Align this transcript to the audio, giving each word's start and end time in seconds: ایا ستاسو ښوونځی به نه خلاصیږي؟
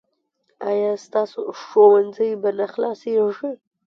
ایا 0.71 0.91
ستاسو 1.05 1.39
ښوونځی 1.61 2.31
به 2.41 2.49
نه 2.57 2.65
خلاصیږي؟ 2.73 3.51